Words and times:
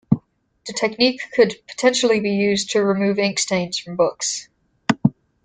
The 0.65 0.73
technique 0.73 1.21
could 1.31 1.61
potentially 1.67 2.19
be 2.19 2.31
used 2.31 2.71
to 2.71 2.81
remove 2.83 3.19
ink 3.19 3.37
stains 3.37 3.77
from 3.77 3.95
books. 3.97 4.49